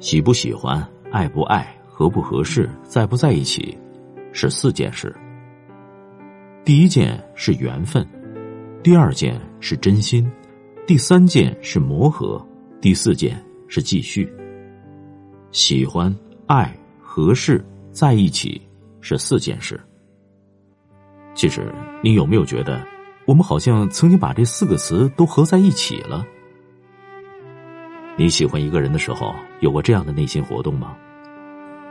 [0.00, 3.76] 喜不喜欢、爱不爱、合不合适、在不在一起，
[4.32, 5.14] 是四件事。
[6.64, 8.06] 第一件是缘分，
[8.82, 10.30] 第二件是真心，
[10.86, 12.42] 第三件是磨合，
[12.80, 14.26] 第四件是继续。
[15.52, 16.14] 喜欢、
[16.46, 17.62] 爱、合适、
[17.92, 18.60] 在一起
[19.02, 19.78] 是四件事。
[21.34, 21.70] 其实，
[22.02, 22.82] 你有没有觉得，
[23.26, 26.26] 我们好像曾经把这四个词都合在一起了？
[28.20, 30.94] 你喜欢一个人的时候，有过这样的内心活动吗？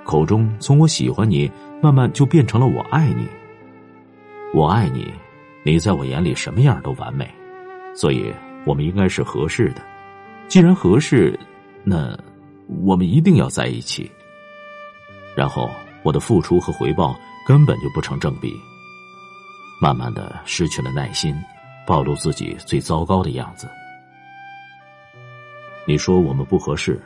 [0.04, 3.28] 口中从我喜欢你，慢慢就变成了我爱你。
[4.54, 5.12] 我爱你，
[5.64, 7.28] 你在我眼里什么样都完美，
[7.96, 8.32] 所以
[8.64, 9.82] 我们应该是合适的。
[10.48, 11.38] 既然合适，
[11.84, 12.16] 那
[12.84, 14.08] 我们一定要在一起。
[15.36, 15.68] 然后
[16.04, 18.54] 我的付出和回报根本就不成正比，
[19.82, 21.36] 慢慢的失去了耐心，
[21.88, 23.68] 暴露自己最糟糕的样子。
[25.90, 27.02] 你说我们不合适，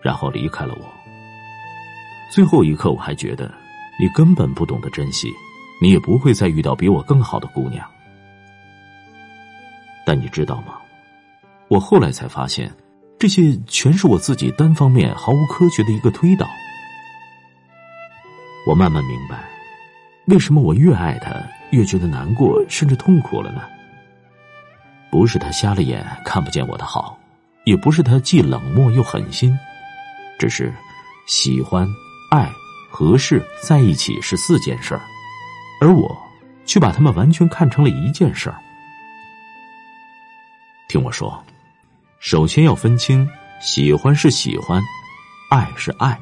[0.00, 0.86] 然后离开了我。
[2.30, 3.52] 最后一刻，我还觉得
[3.98, 5.28] 你根本不懂得珍惜，
[5.82, 7.84] 你也不会再遇到比我更好的姑娘。
[10.06, 10.76] 但你知道吗？
[11.66, 12.72] 我后来才发现，
[13.18, 16.46] 这些全是我自己单方面毫无科学的一个推导。
[18.68, 19.48] 我慢慢明白，
[20.26, 21.34] 为什么我越爱他
[21.72, 23.62] 越觉得难过，甚至痛苦了呢？
[25.10, 27.17] 不是他瞎了眼看不见我的好。
[27.68, 29.54] 也不是他既冷漠又狠心，
[30.38, 30.72] 只是
[31.26, 31.86] 喜欢、
[32.30, 32.50] 爱、
[32.88, 35.02] 合适在一起是四件事儿，
[35.82, 36.16] 而我
[36.64, 38.58] 却把他们完全看成了一件事儿。
[40.88, 41.44] 听我说，
[42.20, 43.28] 首先要分清，
[43.60, 44.82] 喜欢是喜欢，
[45.50, 46.18] 爱是爱。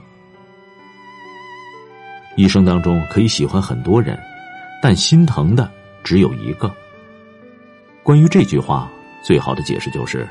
[2.34, 4.18] 一生当中可以喜欢很多人，
[4.82, 5.70] 但心疼的
[6.02, 6.74] 只有一个。
[8.02, 8.90] 关于这句话，
[9.22, 10.28] 最好的解释就是。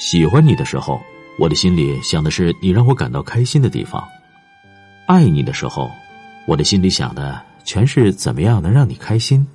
[0.00, 0.98] 喜欢你的时候，
[1.38, 4.02] 我的心里想的是你让我感到开心的地方；
[5.06, 5.90] 爱你的时候，
[6.46, 9.46] 我的心里想的全是怎么样能让你开心。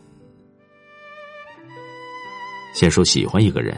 [2.76, 3.76] 先说喜欢一个人，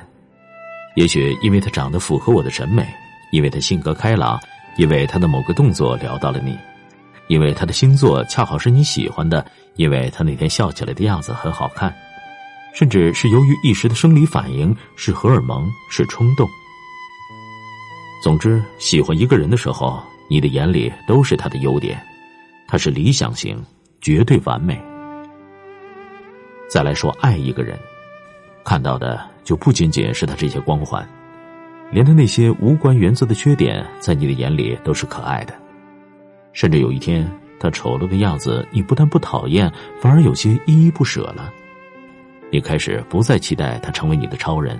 [0.97, 2.85] 也许因为他长得符合我的审美，
[3.31, 4.37] 因为他性格开朗，
[4.75, 6.59] 因为他的某个动作撩到了你，
[7.27, 9.45] 因为他的星座恰好是你喜欢的，
[9.77, 11.95] 因为他那天笑起来的样子很好看。
[12.77, 16.47] 甚至是由于一时的生理反应，是荷尔蒙，是冲动。
[18.21, 21.99] 总之，喜欢一个人的时候，你的眼里都是他的优点，
[22.67, 23.59] 他是理想型，
[23.99, 24.79] 绝对完美。
[26.69, 27.75] 再来说爱一个人，
[28.63, 31.03] 看到的就不仅仅是他这些光环，
[31.91, 35.53] 连他那些无关原则的缺点，在你的眼里都是可爱的。
[36.53, 37.27] 甚至有一天，
[37.59, 41.51] 他丑陋的样子，你不但不讨厌，反而有些依依不舍了。
[42.49, 44.79] 你开始不再期待他成为你的超人，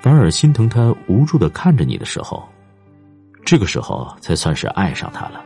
[0.00, 2.46] 反而心疼他无助的看着你的时候，
[3.44, 5.42] 这个时候才算是爱上他了。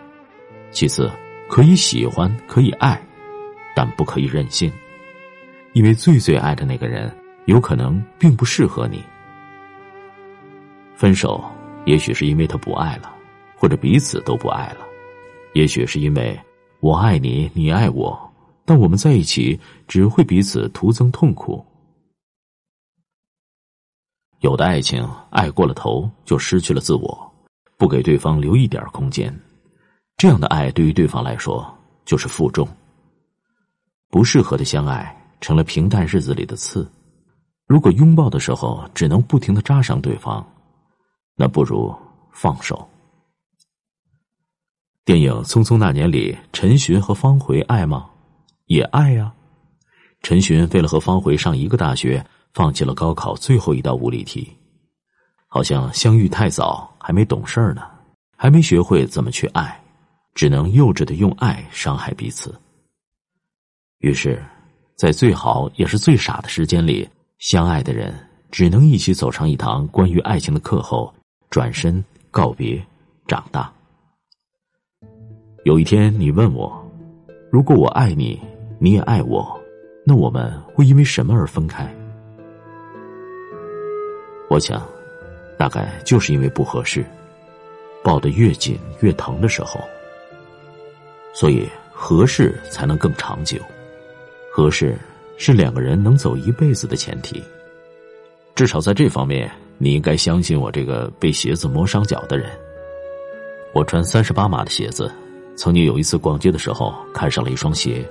[0.73, 1.11] 其次，
[1.49, 3.01] 可以喜欢，可以爱，
[3.77, 4.73] 但不可以任性，
[5.73, 7.15] 因为最最爱的那个人
[7.45, 9.03] 有可能并不适合你。
[10.97, 11.45] 分手，
[11.85, 13.15] 也许是因为他不爱了，
[13.55, 14.79] 或者彼此都不爱了，
[15.53, 16.39] 也许是因为
[16.81, 18.32] 我爱你，你爱我。
[18.73, 21.63] 但我们在一起只会彼此徒增痛苦。
[24.41, 27.35] 有的爱情爱过了头就失去了自我，
[27.77, 29.31] 不给对方留一点空间，
[30.17, 31.63] 这样的爱对于对方来说
[32.07, 32.67] 就是负重。
[34.09, 36.91] 不适合的相爱成了平淡日子里的刺。
[37.67, 40.43] 如果拥抱的时候只能不停的扎伤对方，
[41.37, 41.95] 那不如
[42.33, 42.89] 放手。
[45.05, 48.09] 电影《匆匆那年》里，陈寻和方茴爱吗？
[48.73, 49.31] 也爱呀，
[50.23, 52.25] 陈寻为了和方茴上一个大学，
[52.55, 54.51] 放弃了高考最后一道物理题。
[55.47, 57.83] 好像相遇太早，还没懂事儿呢，
[58.35, 59.79] 还没学会怎么去爱，
[60.35, 62.59] 只能幼稚的用爱伤害彼此。
[63.99, 64.43] 于是，
[64.97, 67.07] 在最好也是最傻的时间里，
[67.41, 68.15] 相爱的人
[68.51, 71.13] 只能一起走上一堂关于爱情的课后，
[71.51, 72.83] 转身告别，
[73.27, 73.71] 长大。
[75.65, 76.73] 有一天，你问我，
[77.51, 78.41] 如果我爱你。
[78.83, 79.57] 你也爱我，
[80.03, 81.89] 那我们会因为什么而分开？
[84.51, 84.85] 我想，
[85.57, 87.05] 大概就是因为不合适，
[88.03, 89.81] 抱得越紧越疼的时候。
[91.33, 93.57] 所以合适才能更长久，
[94.53, 94.99] 合适
[95.37, 97.41] 是两个人能走一辈子的前提。
[98.57, 102.51] 至少在这方面，你应该相信我这个被鞋子磨伤脚的人。
[103.73, 105.09] 我穿三十八码的鞋子，
[105.55, 108.05] 曾经有一次逛街的时候看上了一双鞋。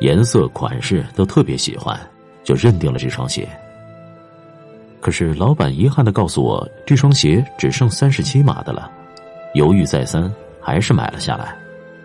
[0.00, 1.98] 颜色、款式都特别喜欢，
[2.42, 3.48] 就认定了这双鞋。
[5.00, 8.90] 可是老板遗憾的告诉我，这双鞋只剩三十七码的了。
[9.54, 11.56] 犹豫再三，还是买了下来，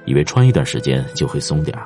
[0.06, 1.78] 以为穿一段时间就会松点。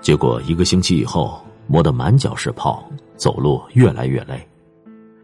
[0.00, 2.84] 结果一个星期以后，磨得满脚是泡，
[3.16, 4.46] 走路越来越累。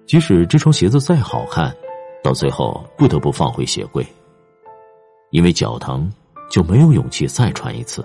[0.07, 1.75] 即使这双鞋子再好看，
[2.23, 4.07] 到最后不得不放回鞋柜，
[5.31, 6.11] 因为脚疼，
[6.49, 8.05] 就没有勇气再穿一次。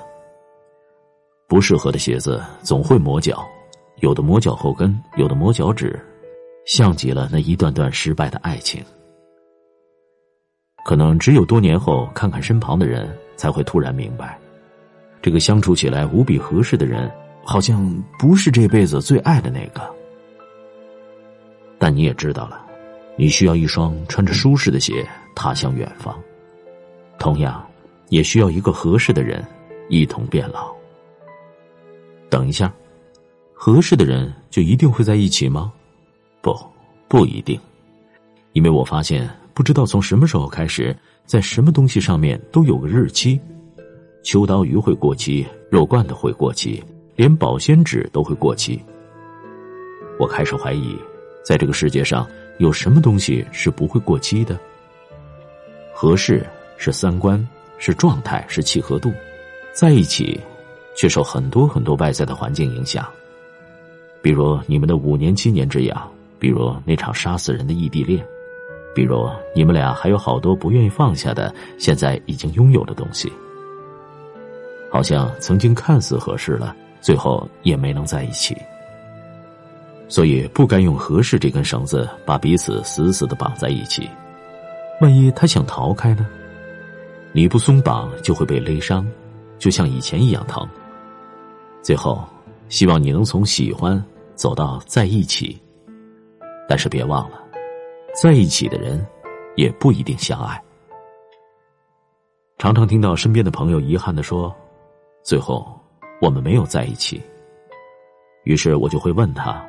[1.51, 3.45] 不适合的鞋子总会磨脚，
[3.98, 6.00] 有的磨脚后跟，有的磨脚趾，
[6.65, 8.81] 像极了那一段段失败的爱情。
[10.86, 14.39] 可能只有多年后看看身旁的人，才会突然明白。
[15.21, 17.12] 这个相处起来无比合适的人，
[17.44, 19.81] 好像不是这辈子最爱的那个。
[21.77, 22.65] 但你也知道了，
[23.18, 25.06] 你需要一双穿着舒适的鞋
[25.36, 26.18] 踏向远方，
[27.19, 27.62] 同样，
[28.07, 29.45] 也需要一个合适的人
[29.89, 30.74] 一同变老。
[32.31, 32.74] 等一下，
[33.54, 35.72] 合适的人就一定会在一起吗？
[36.42, 36.57] 不，
[37.10, 37.60] 不一定，
[38.54, 40.95] 因为我发现，不知道从什么时候开始，
[41.25, 43.38] 在什么东西上面都有个日期。
[44.24, 46.81] 秋刀鱼会过期，肉罐头会过期，
[47.18, 48.81] 连保鲜纸都会过期。
[50.18, 50.95] 我开始怀疑，
[51.44, 52.25] 在这个世界上
[52.60, 54.57] 有什么东西是不会过期的？
[55.94, 56.48] 合适
[56.78, 57.45] 是三观，
[57.78, 59.12] 是状态，是契合度，
[59.74, 60.39] 在一起，
[60.95, 63.05] 却受很多很多外在的环境影响。
[64.21, 68.23] 比如你们的五年七年之痒，比如那场杀死人的异地恋，
[68.93, 73.31] 比如你们俩还有好多不愿意放下的，现在已经拥有的东西。
[74.91, 78.55] 好像曾经看似合适了，最后也没能在一起。
[80.07, 84.09] 所以不该用合适这根绳子把彼此死死的绑在一起。
[84.99, 86.27] 万一他想逃开呢？
[87.31, 89.07] 你不松绑就会被勒伤，
[89.57, 90.67] 就像以前一样疼。
[91.81, 92.24] 最后，
[92.69, 94.04] 希望你能从喜欢
[94.36, 95.60] 走到在一起。
[96.68, 97.42] 但是别忘了，
[98.22, 99.06] 在一起的人
[99.56, 100.62] 也不一定相爱。
[102.57, 104.56] 常常听到身边的朋友遗憾的说。
[105.24, 105.80] 最后，
[106.19, 107.22] 我们没有在一起。
[108.44, 109.63] 于是我就会问他：“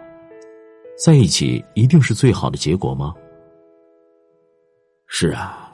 [0.97, 3.15] 在一起一定是最好的结果吗？”
[5.09, 5.71] 是啊，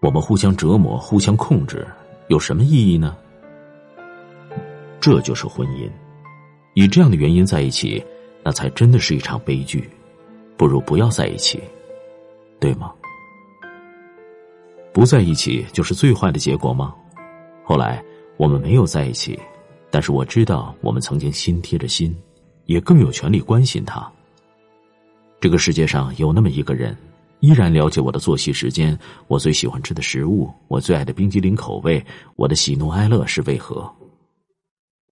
[0.00, 1.84] 我们互相折磨、互相控制，
[2.28, 3.16] 有什么意义呢？
[5.02, 5.90] 这就是婚姻。
[6.72, 8.02] 以这样的原因在一起，
[8.42, 9.86] 那才真的是一场悲剧。
[10.56, 11.60] 不如不要在一起，
[12.58, 12.90] 对吗？
[14.94, 16.94] 不在一起就是最坏的结果吗？
[17.64, 18.02] 后来。
[18.38, 19.38] 我们没有在一起，
[19.88, 22.16] 但是我知道我们曾经心贴着心，
[22.64, 24.10] 也更有权利关心他。
[25.38, 26.96] 这个世界上有那么一个人，
[27.38, 32.04] 依然了解我的作息时间，我最喜欢吃的食物，我最爱的冰激凌口味，
[32.34, 33.88] 我的喜怒哀乐是为何？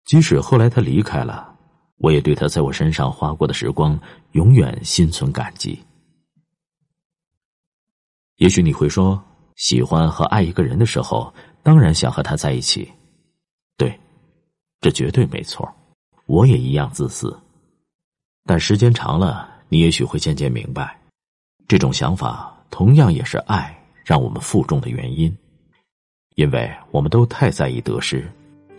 [0.05, 1.56] 即使后来他离开了，
[1.99, 3.99] 我也对他在我身上花过的时光
[4.32, 5.79] 永远心存感激。
[8.37, 9.23] 也许你会说，
[9.56, 11.32] 喜欢和爱一个人的时候，
[11.62, 12.91] 当然想和他在一起。
[13.76, 13.99] 对，
[14.81, 15.70] 这绝对没错，
[16.26, 17.38] 我也一样自私。
[18.47, 20.99] 但时间长了，你也许会渐渐明白，
[21.69, 25.37] 这种想法同样也是爱让我们负重的原因，
[26.37, 28.26] 因为我们都太在意得失，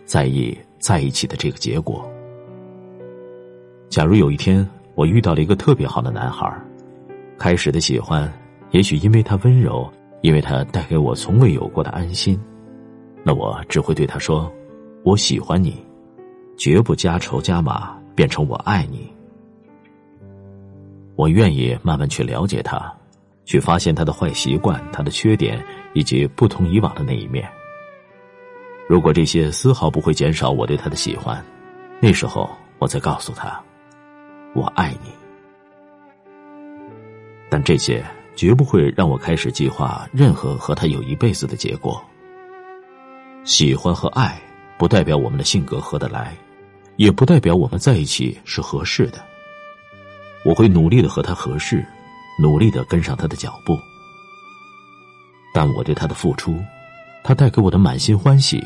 [0.04, 2.04] 在意在一起的这个结果。
[3.88, 6.52] 假如有一天我遇到了一个特别好的男孩，
[7.38, 8.30] 开始的喜欢，
[8.72, 9.88] 也许因为他温柔，
[10.22, 12.36] 因为他带给我从未有过的安心，
[13.22, 14.52] 那我只会对他说。
[15.04, 15.84] 我喜欢你，
[16.56, 19.12] 绝不加愁加码变成我爱你。
[21.16, 22.92] 我愿意慢慢去了解他，
[23.44, 27.48] 去发现他的坏习惯、他的缺点以及不同以往的那一面。
[28.88, 31.44] 如果这些丝毫不会减少我对他的喜欢，
[32.00, 33.62] 那时候我再告诉他，
[34.54, 35.10] 我爱你。
[37.48, 42.02] 但这些绝不会让我开始计划任何和他有一辈子的结果。
[43.44, 44.40] 喜欢和爱。
[44.78, 46.36] 不代表我们的性格合得来，
[46.96, 49.24] 也不代表我们在一起是合适的。
[50.44, 51.86] 我会努力的和他合适，
[52.40, 53.78] 努力的跟上他的脚步。
[55.54, 56.58] 但我对他的付出，
[57.24, 58.62] 他带给我的满心欢喜，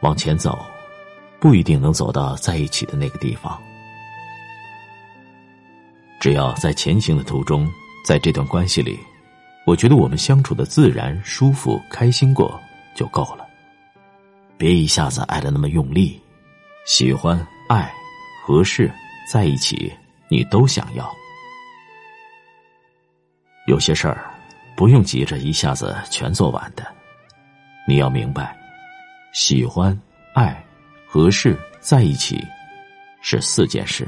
[0.00, 0.58] 往前走，
[1.38, 3.60] 不一定能走到在一起的那个地方。
[6.20, 7.66] 只要在前行的途中，
[8.04, 8.98] 在这段关系里，
[9.66, 12.60] 我觉得我们相处的自然、舒服、开心过
[12.94, 13.46] 就够了。
[14.58, 16.20] 别一下子爱的那么用力，
[16.84, 17.34] 喜欢、
[17.70, 17.90] 爱、
[18.44, 18.92] 合适
[19.32, 19.90] 在一起，
[20.28, 21.10] 你都想要。
[23.66, 24.28] 有些事儿
[24.76, 26.84] 不用急着一下子全做完的，
[27.90, 28.56] 你要明白，
[29.32, 30.00] 喜欢、
[30.32, 30.64] 爱、
[31.08, 32.40] 合适在一起
[33.20, 34.06] 是四件事。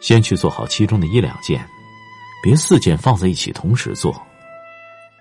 [0.00, 1.64] 先去做好其中的一两件，
[2.42, 4.20] 别四件放在一起同时做。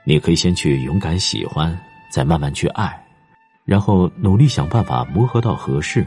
[0.03, 1.79] 你可以先去勇敢喜欢，
[2.11, 3.05] 再慢慢去爱，
[3.63, 6.03] 然后努力想办法磨合到合适，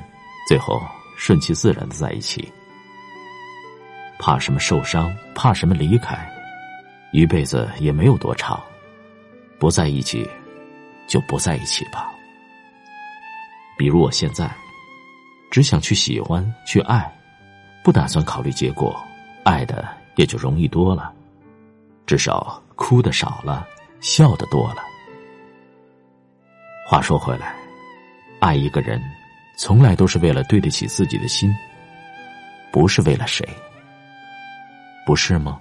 [0.49, 0.83] 最后
[1.17, 2.53] 顺其自然的在一起。
[4.19, 5.17] 怕什么受伤？
[5.37, 6.29] 怕什么离开？
[7.13, 8.61] 一辈子也没有多长，
[9.57, 10.29] 不在一起，
[11.07, 12.13] 就不在一起吧。
[13.79, 14.51] 比如我现在，
[15.51, 17.13] 只想去喜欢，去爱，
[17.85, 19.01] 不打算考虑结果，
[19.45, 19.87] 爱的
[20.17, 21.13] 也就容易多了，
[22.07, 23.67] 至少哭的少了，
[24.01, 24.83] 笑的多了。
[26.89, 27.55] 话说回来，
[28.41, 29.03] 爱一个人，
[29.59, 31.55] 从来都是为了对得起自己的心，
[32.73, 33.47] 不是为了谁。
[35.05, 35.61] 不是吗？